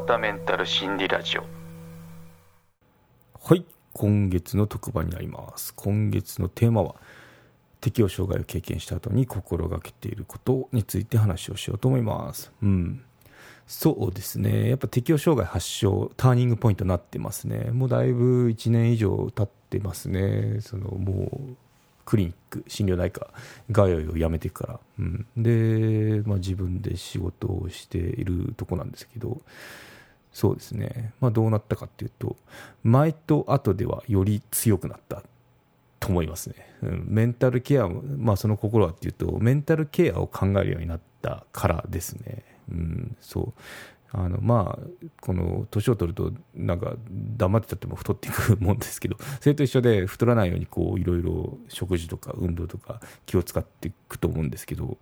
[0.00, 1.44] わたメンタル心理ラジオ。
[3.42, 3.64] はい。
[3.92, 5.74] 今月の特番になります。
[5.74, 6.94] 今月のテーマは
[7.82, 12.50] 適応障害を経験した後に心がけていることについて話をしようと思います。
[12.62, 13.04] うん。
[13.66, 14.70] そうですね。
[14.70, 17.70] やっぱ適応障害発症ターニングポイントになってますね。
[17.70, 20.62] もうだいぶ1年以上経ってますね。
[20.62, 21.56] そのもう
[22.06, 23.28] クリニック心療内科
[23.70, 29.42] 通いをやめてから、うん、で、まあ、自分で仕事をしているとこなんですけど。
[30.32, 32.36] そうですね、まあ、どうなったかっていうと
[32.82, 35.22] 前と後ではより強くなった
[35.98, 43.60] と思いますね、うん、メンタルケアまあ、その心はっていうとメンタルケアを考えるようになったからですね、うん、そう。
[44.12, 44.86] あのまあ
[45.20, 54.98] この年を取るとなんか黙ってたっても太っていくもんですけどそれと一緒で太らないようにこういろいろ食事とか運動とか気を使っていくと思うんですけど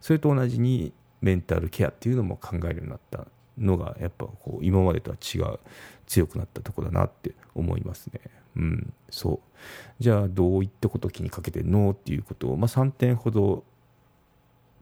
[0.00, 3.26] それと同じにメンタルケアっていうのも考えるようになった
[3.58, 5.58] のがやっぱこう今までとは違う
[6.06, 8.20] 強くなったとこだなって思いますね。
[8.56, 9.58] うん、そう
[9.98, 13.64] じゃあどういったことを気にかけてのっていうことを、まあ、3点ほど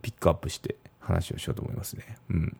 [0.03, 2.17] ピックアップして話をしようと思いますね。
[2.31, 2.57] うん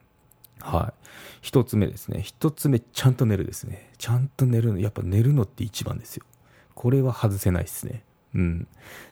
[0.63, 1.07] はい。
[1.41, 2.21] 一つ目ですね。
[2.21, 3.91] 一つ目、ちゃんと寝るですね。
[3.97, 6.25] ちゃんと寝るの、やっぱ寝るのって一番ですよ。
[6.73, 8.03] これは外せないですね。
[8.35, 8.67] うん。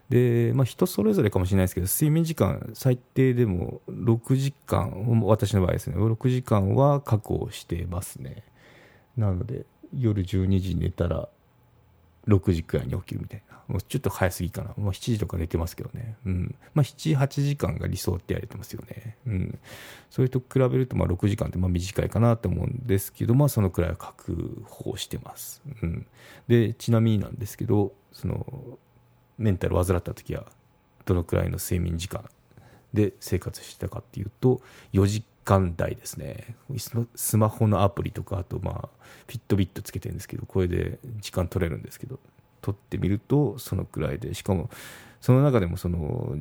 [0.10, 8.44] で、まあ人それぞれかもしれないですけど、睡眠時間、最低でも6時間、私の場合ですね、6時間は確保してますね。
[9.18, 9.66] なので、
[9.98, 11.30] 夜12時に寝たら、
[12.28, 13.52] 6時くらいに起きるみたいな。
[13.68, 14.74] もうちょっと早すぎかな。
[14.78, 16.18] もう7時とか寝てますけどね。
[16.26, 16.56] うん。
[16.74, 19.18] まあ、7、8時間が理想って言われてますよね。
[19.26, 19.60] うん。
[20.10, 25.62] それと比べると、まあ、6時間ってまあ短いかなと思うんですけど、まあ、そのくらいは確保してます。
[25.82, 26.06] うん。
[26.48, 28.78] で、ちなみになんですけど、その、
[29.42, 30.46] メンタルを患った時は、
[31.06, 32.24] どのくらいの睡眠時間
[32.94, 34.62] で生活してたかっていうと、
[34.94, 36.56] 4時間台ですね。
[37.16, 38.90] スマホのアプリとか、あとまあ、
[39.28, 42.20] フィットビットつけてるんですけど、これで時間取れるんですけど、
[42.62, 44.70] 取ってみるとそのくらいで、しかも
[45.20, 46.38] その中でもその、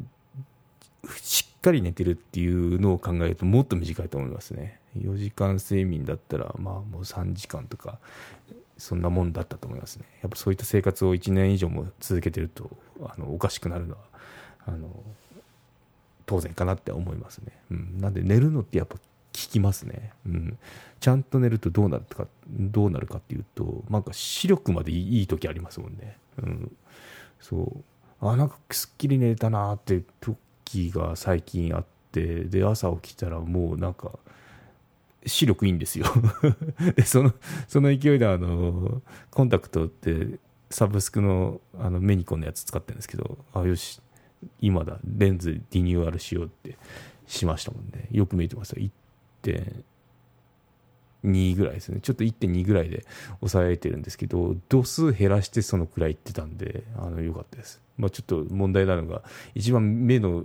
[1.22, 4.80] しっかり寝てるっていうのを考えるともっと短いと思いますね。
[4.98, 7.98] 4時間睡眠だったら、まあもう3時間とか、
[8.80, 10.06] そんなもんだったと思いますね。
[10.22, 12.70] やっぱそういった生活を1年以上も続けてると、
[13.02, 14.00] あの、おかしくなるのは、
[14.66, 14.88] あの、
[16.26, 17.52] 当然かなって思いますね。
[17.70, 17.98] うん。
[17.98, 19.00] なんで寝るのってやっぱ効
[19.32, 20.12] きますね。
[20.26, 20.58] うん。
[20.98, 26.16] ちゃんと寝るとどうなるか、どうなるかっていうと、なんか視力までいい時ありますもんね。
[26.42, 26.76] うん。
[27.38, 27.82] そ
[28.22, 28.26] う。
[28.26, 34.12] あ、なんかすっきり寝れたなって時が最近あって、で、朝起きたらもうなんか、
[35.26, 36.06] 視力いいんですよ。
[36.96, 37.34] で、その、
[37.68, 40.38] その勢いであの、コンタクトって
[40.70, 44.00] サブスクのあのメニコンのやつ使ってるんですけど、あ、よし、
[44.60, 46.76] 今だレンズリニューアルしようって
[47.26, 48.08] しましたもんね。
[48.10, 48.88] よく見えてますよ
[49.42, 52.00] 1.2ぐらいですね。
[52.00, 53.04] ちょっと1.2ぐらいで
[53.40, 57.82] 抑えてるんですけど度数減らしてそのくらいいってたんであのよかったです。
[57.98, 59.22] まあちょっと問題なのが
[59.54, 60.44] 一番目の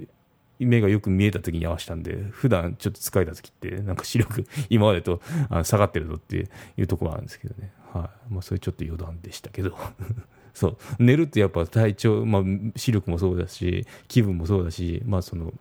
[0.60, 7.72] 目がよく見えた時に合わせたんで普段ちょっと疲れた時ってなんか視力 今までとあ下がってるぞっていうところはあるんですけどね。
[7.94, 8.34] はい。
[8.34, 9.78] まあそれちょっと余談でしたけど。
[10.54, 10.78] そう。
[11.00, 12.44] 寝るってやっぱ体調、まあ、
[12.78, 15.54] 視力もそうだし気分もそうだし、まあ、その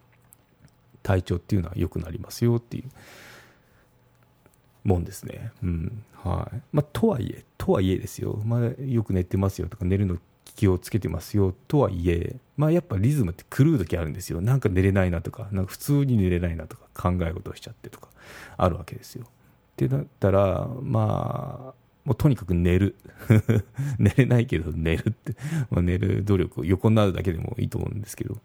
[1.03, 2.85] 体調っていうのは良くなりますよっていう。
[4.85, 5.51] もんですね。
[5.63, 6.05] うん。
[6.15, 6.61] はい。
[6.73, 10.19] まあ、とはいえ、とはいえですよ、まあ、よく寝てますよとか寝るの
[10.55, 18.09] 気をつけてますよとはいえ、まあ、やっぱリズムって狂う時あるんですよなんか寝れないなとかなんか普通に寝れないなとか考え事をしちゃってとか
[18.57, 19.27] あるわけですよ。
[19.27, 19.29] っ
[19.77, 22.97] てなったらまあもうとにかく寝る。
[23.99, 25.35] 寝れないけど寝るって。
[25.71, 28.37] まあ、寝る努力、横になるだけでもいいと思うんですけど、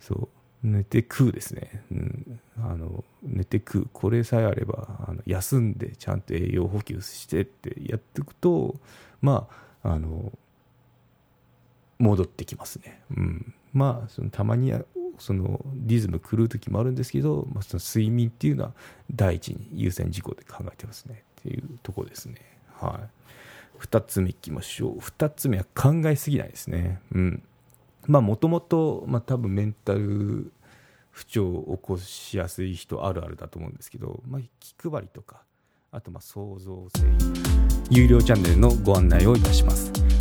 [0.00, 0.66] そう。
[0.66, 1.82] 寝て食うですね。
[1.90, 2.40] うん。
[2.58, 3.88] あの、寝て食う。
[3.92, 8.76] これさえあれば、あの休んでちゃんと栄養補給してってやっていくと、
[9.20, 9.46] ま
[9.82, 10.32] あ、あの、
[11.98, 13.02] 戻ってきますね。
[13.16, 13.54] うん。
[13.72, 14.82] まあ、そのたまには、
[15.18, 18.72] そのリズム狂う時もあるんですけど、まあ、その睡眠っていうのは
[19.10, 22.36] 第一に優先事項で考えてますねっていうとこですね。
[22.74, 23.00] は
[23.80, 23.84] い。
[23.84, 24.98] 2つ目いきましょう。
[24.98, 27.00] 2つ目は考えすぎないですね。
[27.12, 27.42] うん。
[28.06, 30.52] まあ、もともと、まあ、多分メンタル
[31.10, 35.42] 不調を起こしやすい人あるあるだと思うんですけど、まあ、気配りとか、
[35.90, 37.04] あと、まあ、創造性。
[37.90, 39.91] 有料チャンネルのご案内をいたします。